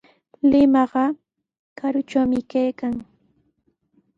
[0.51, 1.03] Limaqa
[1.77, 2.93] karutrawmi kaykan.